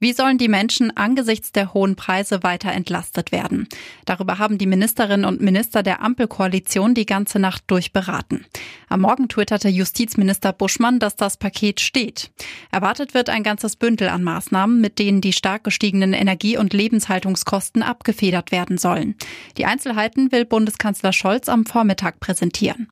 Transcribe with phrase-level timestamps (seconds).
[0.00, 3.68] Wie sollen die Menschen angesichts der hohen Preise weiter entlastet werden?
[4.04, 8.46] Darüber haben die Ministerinnen und Minister der Ampelkoalition die ganze Nacht durchberaten.
[8.88, 12.30] Am Morgen twitterte Justizminister Buschmann, dass das Paket steht.
[12.70, 17.82] Erwartet wird ein ganzes Bündel an Maßnahmen, mit denen die stark gestiegenen Energie- und Lebenshaltungskosten
[17.82, 19.16] abgefedert werden sollen.
[19.56, 22.88] Die Einzelheiten will Bundeskanzler Scholz am Vormittag präsentieren.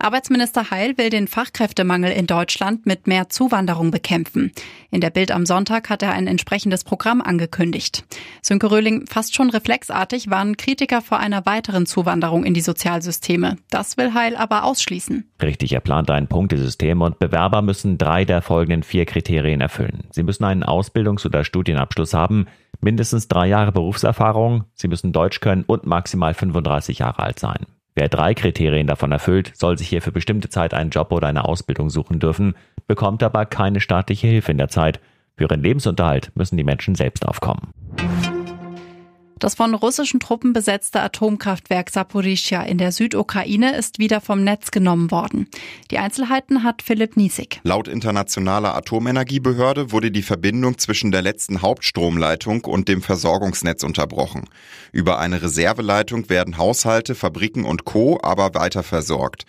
[0.00, 4.52] Arbeitsminister Heil will den Fachkräftemangel in Deutschland mit mehr Zuwanderung bekämpfen.
[4.90, 8.04] In der Bild am Sonntag hat er ein entsprechendes Programm angekündigt.
[8.40, 13.56] Sönke Röhling, fast schon reflexartig waren Kritiker vor einer weiteren Zuwanderung in die Sozialsysteme.
[13.70, 15.28] Das will Heil aber ausschließen.
[15.42, 20.04] Richtig, er plant ein Punktesystem und Bewerber müssen drei der folgenden vier Kriterien erfüllen.
[20.10, 22.46] Sie müssen einen Ausbildungs- oder Studienabschluss haben,
[22.80, 27.66] mindestens drei Jahre Berufserfahrung, sie müssen Deutsch können und maximal 35 Jahre alt sein.
[27.98, 31.44] Wer drei Kriterien davon erfüllt, soll sich hier für bestimmte Zeit einen Job oder eine
[31.44, 32.54] Ausbildung suchen dürfen,
[32.86, 35.00] bekommt aber keine staatliche Hilfe in der Zeit.
[35.36, 37.72] Für ihren Lebensunterhalt müssen die Menschen selbst aufkommen.
[39.38, 45.12] Das von russischen Truppen besetzte Atomkraftwerk Saporischia in der Südukraine ist wieder vom Netz genommen
[45.12, 45.46] worden.
[45.92, 47.60] Die Einzelheiten hat Philipp Niesig.
[47.62, 54.44] Laut internationaler Atomenergiebehörde wurde die Verbindung zwischen der letzten Hauptstromleitung und dem Versorgungsnetz unterbrochen.
[54.90, 58.18] Über eine Reserveleitung werden Haushalte, Fabriken und Co.
[58.20, 59.44] aber weiter versorgt.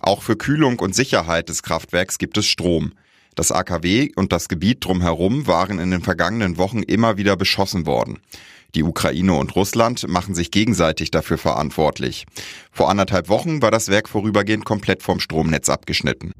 [0.00, 2.92] Auch für Kühlung und Sicherheit des Kraftwerks gibt es Strom.
[3.34, 8.18] Das AKW und das Gebiet drumherum waren in den vergangenen Wochen immer wieder beschossen worden.
[8.74, 12.26] Die Ukraine und Russland machen sich gegenseitig dafür verantwortlich.
[12.70, 16.32] Vor anderthalb Wochen war das Werk vorübergehend komplett vom Stromnetz abgeschnitten.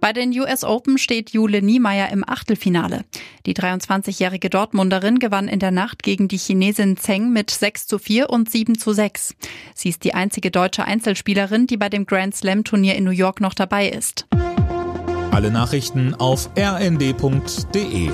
[0.00, 3.04] Bei den US Open steht Jule Niemeyer im Achtelfinale.
[3.46, 8.30] Die 23-jährige Dortmunderin gewann in der Nacht gegen die Chinesin Zheng mit 6 zu 4
[8.30, 9.34] und 7 zu 6.
[9.74, 13.40] Sie ist die einzige deutsche Einzelspielerin, die bei dem Grand Slam Turnier in New York
[13.40, 14.26] noch dabei ist.
[15.32, 18.10] Alle Nachrichten auf rnd.de